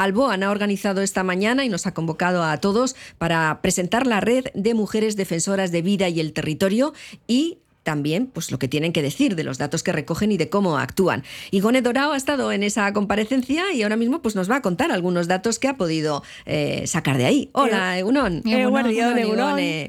Alboan 0.00 0.42
ha 0.42 0.50
organizado 0.50 1.02
esta 1.02 1.22
mañana 1.22 1.64
y 1.64 1.68
nos 1.68 1.86
ha 1.86 1.92
convocado 1.92 2.42
a 2.42 2.56
todos 2.56 2.96
para 3.18 3.60
presentar 3.60 4.06
la 4.06 4.20
red 4.20 4.46
de 4.54 4.72
mujeres 4.72 5.14
defensoras 5.14 5.72
de 5.72 5.82
vida 5.82 6.08
y 6.08 6.20
el 6.20 6.32
territorio 6.32 6.94
y 7.26 7.58
también 7.82 8.26
pues 8.26 8.50
lo 8.50 8.58
que 8.58 8.68
tienen 8.68 8.92
que 8.92 9.02
decir 9.02 9.36
de 9.36 9.44
los 9.44 9.58
datos 9.58 9.82
que 9.82 9.92
recogen 9.92 10.32
y 10.32 10.38
de 10.38 10.48
cómo 10.48 10.78
actúan. 10.78 11.22
Igone 11.50 11.82
Dorao 11.82 12.12
ha 12.12 12.16
estado 12.16 12.52
en 12.52 12.62
esa 12.62 12.92
comparecencia 12.92 13.72
y 13.74 13.82
ahora 13.82 13.96
mismo 13.96 14.22
pues 14.22 14.36
nos 14.36 14.50
va 14.50 14.56
a 14.56 14.62
contar 14.62 14.90
algunos 14.90 15.28
datos 15.28 15.58
que 15.58 15.68
ha 15.68 15.76
podido 15.76 16.22
eh, 16.46 16.86
sacar 16.86 17.18
de 17.18 17.26
ahí. 17.26 17.50
Hola, 17.52 17.98
Egunon. 17.98 18.42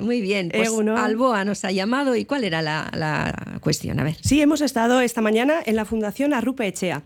Muy 0.00 0.20
bien, 0.20 0.50
pues 0.52 0.70
Alboa 0.70 1.44
nos 1.44 1.64
ha 1.64 1.70
llamado 1.70 2.16
y 2.16 2.24
¿cuál 2.24 2.44
era 2.44 2.62
la, 2.62 3.58
cuestión? 3.60 4.00
A 4.00 4.04
ver. 4.04 4.16
Sí, 4.22 4.40
hemos 4.40 4.60
estado 4.60 5.00
esta 5.00 5.20
mañana 5.20 5.54
en 5.64 5.76
la 5.76 5.84
Fundación 5.84 6.34
Arrupe 6.34 6.66
Echea. 6.66 7.02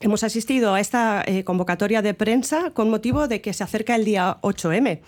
Hemos 0.00 0.24
asistido 0.24 0.74
a 0.74 0.80
esta 0.80 1.22
eh, 1.24 1.44
convocatoria 1.44 2.02
de 2.02 2.14
prensa 2.14 2.72
con 2.72 2.90
motivo 2.90 3.28
de 3.28 3.40
que 3.40 3.52
se 3.52 3.64
acerca 3.64 3.94
el 3.94 4.04
día 4.04 4.38
8M. 4.42 5.00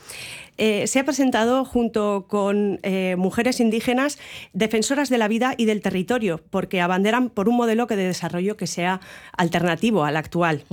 Eh, 0.59 0.87
se 0.87 1.01
ha 1.01 1.05
presentado 1.05 1.65
junto 1.65 2.27
con 2.29 2.79
eh, 2.83 3.17
mujeres 3.19 3.61
indígenas 3.61 4.19
defensoras 4.53 5.11
de 5.11 5.19
la 5.19 5.29
vida 5.29 5.55
y 5.57 5.67
del 5.67 5.83
territorio, 5.83 6.41
porque 6.51 6.81
abanderan 6.81 7.29
por 7.31 7.49
un 7.49 7.57
modelo 7.57 7.87
de 7.87 7.97
desarrollo 7.97 8.57
que 8.57 8.67
sea 8.67 9.01
alternativo 9.37 10.05
al 10.05 10.17
actual. 10.17 10.65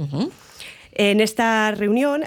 En 0.94 1.20
esta 1.20 1.72
reunión 1.72 2.22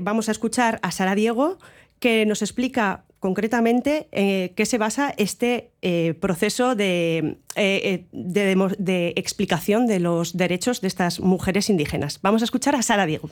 vamos 0.00 0.28
a 0.28 0.32
escuchar 0.32 0.78
a 0.82 0.90
Sara 0.90 1.14
Diego, 1.14 1.58
que 1.98 2.24
nos 2.24 2.40
explica 2.40 3.04
concretamente 3.22 4.08
eh, 4.10 4.52
qué 4.56 4.66
se 4.66 4.78
basa 4.78 5.14
este 5.16 5.70
eh, 5.80 6.12
proceso 6.20 6.74
de, 6.74 7.38
eh, 7.54 8.04
de, 8.10 9.12
explicación 9.14 9.86
de 9.86 10.00
los 10.00 10.36
derechos 10.36 10.80
de 10.80 10.88
estas 10.88 11.20
mujeres 11.20 11.70
indígenas. 11.70 12.18
Vamos 12.20 12.42
a 12.42 12.46
escuchar 12.46 12.74
a 12.74 12.82
Sara 12.82 13.06
Diego. 13.06 13.30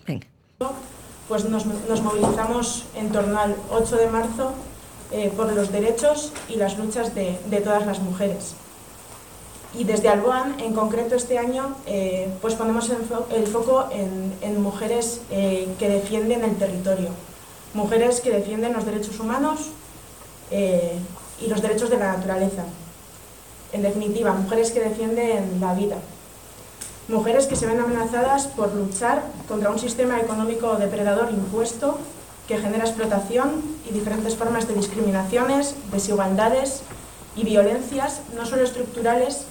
Pues 1.27 1.45
nos, 1.45 1.67
movilizamos 1.67 2.87
en 2.95 3.11
torno 3.11 3.37
al 3.37 3.57
8 3.73 3.97
de 3.97 4.07
marzo 4.07 4.55
por 5.37 5.53
los 5.53 5.73
derechos 5.73 6.33
y 6.49 6.55
las 6.55 6.79
luchas 6.79 7.13
de, 7.17 7.61
todas 7.65 7.85
las 7.85 7.99
mujeres. 7.99 8.55
Y 9.77 9.83
desde 9.83 10.09
Alboan, 10.09 10.61
en 10.61 10.73
concreto 10.73 11.17
este 11.17 11.37
año, 11.37 11.75
pues 12.41 12.55
ponemos 12.55 12.91
el, 12.91 13.47
foco 13.49 13.89
en 13.93 14.63
mujeres 14.63 15.21
que 15.31 15.89
defienden 15.89 16.45
el 16.45 16.55
territorio, 16.57 17.09
mujeres 17.75 18.21
que 18.21 18.31
defienden 18.31 18.73
los 18.73 18.85
derechos 18.85 19.19
humanos, 19.21 19.71
eh, 20.51 20.99
y 21.41 21.49
los 21.49 21.63
derechos 21.63 21.91
de 21.91 21.99
la 21.99 22.13
naturaleza. 22.17 22.65
En 23.73 23.83
definitiva, 23.83 24.33
mujeres 24.33 24.71
que 24.73 24.81
defienden 24.81 25.61
la 25.61 25.75
vida. 25.75 25.97
Mujeres 27.09 27.47
que 27.47 27.57
se 27.57 27.67
ven 27.67 27.81
amenazadas 27.81 28.47
por 28.49 28.75
luchar 28.75 29.23
contra 29.49 29.71
un 29.71 29.79
sistema 29.79 30.21
económico 30.21 30.77
depredador 30.77 31.31
impuesto 31.31 31.99
que 32.47 32.59
genera 32.59 32.85
explotación 32.85 33.63
y 33.89 33.93
diferentes 33.93 34.37
formas 34.37 34.67
de 34.69 34.75
discriminaciones, 34.75 35.77
desigualdades 35.93 36.83
y 37.37 37.45
violencias, 37.45 38.21
no 38.35 38.45
solo 38.45 38.63
estructurales, 38.63 39.45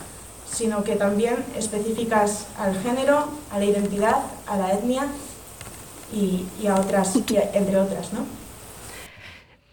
sino 0.52 0.84
que 0.84 0.96
también 0.96 1.38
específicas 1.56 2.46
al 2.58 2.78
género, 2.82 3.30
a 3.52 3.60
la 3.60 3.66
identidad, 3.66 4.18
a 4.48 4.58
la 4.58 4.74
etnia 4.74 5.08
y, 6.14 6.68
a 6.68 6.76
otras, 6.76 7.16
entre 7.16 7.78
otras. 7.78 8.14
¿no? 8.14 8.26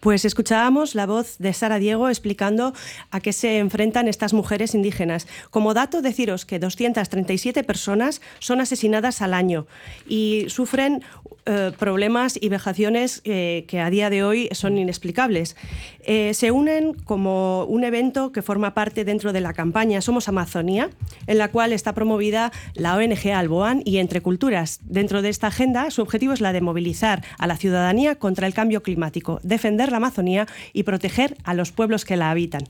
Pues 0.01 0.25
escuchábamos 0.25 0.95
la 0.95 1.05
voz 1.05 1.39
de 1.39 1.53
Sara 1.53 1.79
Diego 1.81 2.09
explicando 2.09 2.75
a 3.11 3.21
qué 3.21 3.33
se 3.33 3.59
enfrentan 3.59 4.07
estas 4.07 4.35
mujeres 4.35 4.75
indígenas. 4.75 5.27
Como 5.51 5.75
dato, 5.75 6.01
deciros 6.01 6.45
que 6.47 6.61
237 6.61 7.65
personas 7.65 8.21
son 8.39 8.61
asesinadas 8.61 9.21
al 9.21 9.35
año 9.35 9.67
y 10.07 10.47
sufren 10.49 11.03
eh, 11.47 11.73
problemas 11.79 12.39
y 12.41 12.49
vejaciones 12.49 13.23
eh, 13.25 13.65
que 13.69 13.81
a 13.81 13.89
día 13.89 14.11
de 14.11 14.25
hoy 14.25 14.49
son 14.53 14.77
inexplicables. 14.79 15.57
Eh, 16.01 16.35
se 16.35 16.51
unen 16.51 16.95
como 16.95 17.65
un 17.65 17.85
evento 17.85 18.33
que 18.33 18.43
forma 18.43 18.75
parte 18.75 19.05
dentro 19.05 19.33
de 19.33 19.41
la 19.41 19.53
campaña 19.53 20.01
Somos 20.01 20.29
Amazonía, 20.29 20.91
en 21.27 21.39
la 21.39 21.53
cual 21.53 21.73
está 21.73 21.95
promovida 21.95 22.53
la 22.75 22.97
ONG 22.97 23.33
Alboan 23.33 23.83
y 23.85 23.99
Entre 23.99 24.21
Culturas. 24.21 24.81
Dentro 24.83 25.23
de 25.23 25.29
esta 25.29 25.47
agenda, 25.47 25.91
su 25.91 26.03
objetivo 26.03 26.33
es 26.33 26.41
la 26.41 26.53
de 26.53 26.61
movilizar 26.61 27.25
a 27.39 27.47
la 27.47 27.57
ciudadanía 27.57 28.17
contra 28.17 28.47
el 28.47 28.55
cambio 28.55 28.83
climático, 28.83 29.41
defender 29.43 29.91
la 29.91 29.99
Amazonía 29.99 30.47
y 30.73 30.83
proteger 30.83 31.37
a 31.45 31.55
los 31.55 31.73
pueblos 31.73 32.05
que 32.05 32.17
la 32.17 32.31
habitan. 32.31 32.65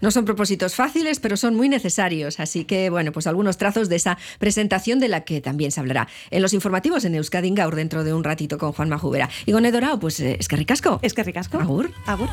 No 0.00 0.10
son 0.10 0.24
propósitos 0.24 0.74
fáciles, 0.74 1.20
pero 1.20 1.36
son 1.36 1.54
muy 1.54 1.68
necesarios. 1.68 2.40
Así 2.40 2.64
que, 2.64 2.90
bueno, 2.90 3.12
pues 3.12 3.26
algunos 3.26 3.58
trazos 3.58 3.88
de 3.88 3.96
esa 3.96 4.18
presentación 4.38 4.98
de 4.98 5.08
la 5.08 5.24
que 5.24 5.40
también 5.40 5.72
se 5.72 5.80
hablará 5.80 6.08
en 6.30 6.42
los 6.42 6.52
informativos 6.52 7.04
en 7.04 7.14
Euskadi 7.14 7.50
Gaur 7.50 7.76
dentro 7.76 7.97
de 8.04 8.12
un 8.12 8.24
ratito 8.24 8.58
con 8.58 8.72
Juan 8.72 8.88
Majubera. 8.88 9.28
Y 9.46 9.52
con 9.52 9.64
Edorao, 9.64 9.98
pues 9.98 10.20
eh, 10.20 10.36
es 10.38 10.48
que 10.48 10.56
ricasco. 10.56 10.98
Es 11.02 11.14
que 11.14 11.22
ricasco. 11.22 11.58
Agur. 11.58 11.90
Agur. 12.06 12.26